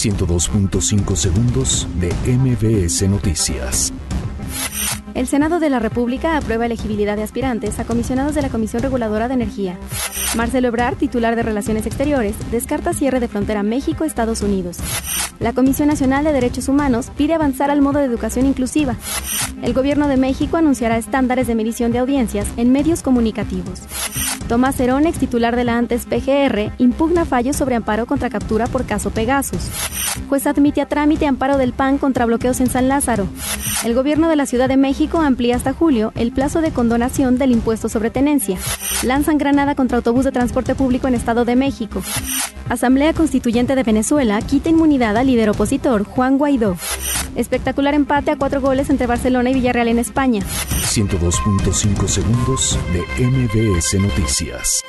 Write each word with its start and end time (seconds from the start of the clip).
102.5 0.00 1.14
segundos 1.14 1.86
de 1.96 2.08
MBS 2.26 3.06
Noticias. 3.06 3.92
El 5.12 5.26
Senado 5.26 5.60
de 5.60 5.68
la 5.68 5.78
República 5.78 6.38
aprueba 6.38 6.64
elegibilidad 6.64 7.18
de 7.18 7.22
aspirantes 7.22 7.78
a 7.78 7.84
comisionados 7.84 8.34
de 8.34 8.40
la 8.40 8.48
Comisión 8.48 8.82
Reguladora 8.82 9.28
de 9.28 9.34
Energía. 9.34 9.78
Marcelo 10.36 10.68
Ebrard, 10.68 10.96
titular 10.96 11.36
de 11.36 11.42
Relaciones 11.42 11.84
Exteriores, 11.84 12.34
descarta 12.50 12.94
cierre 12.94 13.20
de 13.20 13.28
frontera 13.28 13.62
México-Estados 13.62 14.40
Unidos. 14.40 14.78
La 15.40 15.54
Comisión 15.54 15.88
Nacional 15.88 16.22
de 16.22 16.34
Derechos 16.34 16.68
Humanos 16.68 17.10
pide 17.16 17.32
avanzar 17.32 17.70
al 17.70 17.80
modo 17.80 17.98
de 17.98 18.04
educación 18.04 18.44
inclusiva. 18.44 18.96
El 19.62 19.72
Gobierno 19.72 20.06
de 20.06 20.18
México 20.18 20.58
anunciará 20.58 20.98
estándares 20.98 21.46
de 21.46 21.54
medición 21.54 21.92
de 21.92 21.98
audiencias 21.98 22.46
en 22.58 22.70
medios 22.72 23.02
comunicativos. 23.02 23.80
Tomás 24.48 24.78
Herón, 24.78 25.06
ex 25.06 25.18
titular 25.18 25.56
de 25.56 25.64
la 25.64 25.78
antes 25.78 26.04
PGR, 26.04 26.72
impugna 26.76 27.24
fallos 27.24 27.56
sobre 27.56 27.74
amparo 27.74 28.04
contra 28.04 28.28
captura 28.28 28.66
por 28.66 28.84
caso 28.84 29.10
Pegasus. 29.10 29.70
Juez 30.28 30.46
admite 30.46 30.82
a 30.82 30.86
trámite 30.86 31.26
amparo 31.26 31.56
del 31.56 31.72
PAN 31.72 31.96
contra 31.96 32.26
bloqueos 32.26 32.60
en 32.60 32.68
San 32.68 32.88
Lázaro. 32.88 33.26
El 33.84 33.94
gobierno 33.94 34.28
de 34.28 34.36
la 34.36 34.44
Ciudad 34.44 34.68
de 34.68 34.76
México 34.76 35.20
amplía 35.20 35.56
hasta 35.56 35.72
julio 35.72 36.12
el 36.14 36.32
plazo 36.32 36.60
de 36.60 36.70
condonación 36.70 37.38
del 37.38 37.52
impuesto 37.52 37.88
sobre 37.88 38.10
tenencia. 38.10 38.58
Lanzan 39.02 39.38
granada 39.38 39.74
contra 39.74 39.96
autobús 39.96 40.26
de 40.26 40.32
transporte 40.32 40.74
público 40.74 41.08
en 41.08 41.14
Estado 41.14 41.46
de 41.46 41.56
México. 41.56 42.02
Asamblea 42.68 43.14
Constituyente 43.14 43.74
de 43.74 43.82
Venezuela 43.82 44.40
quita 44.42 44.68
inmunidad 44.68 45.16
al 45.16 45.28
líder 45.28 45.48
opositor 45.50 46.04
Juan 46.04 46.36
Guaidó. 46.36 46.76
Espectacular 47.36 47.94
empate 47.94 48.30
a 48.30 48.36
cuatro 48.36 48.60
goles 48.60 48.90
entre 48.90 49.06
Barcelona 49.06 49.50
y 49.50 49.54
Villarreal 49.54 49.88
en 49.88 49.98
España. 49.98 50.42
102.5 50.42 52.06
segundos 52.06 52.78
de 52.92 53.26
MBS 53.26 53.94
Noticias. 53.94 54.84